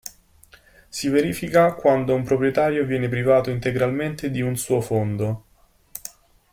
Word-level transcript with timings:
Si 0.89 1.09
verifica 1.09 1.75
quando 1.75 2.15
un 2.15 2.23
proprietario 2.23 2.85
viene 2.85 3.07
privato 3.07 3.51
integralmente 3.51 4.31
di 4.31 4.41
un 4.41 4.57
suo 4.57 4.81
fondo. 4.81 5.43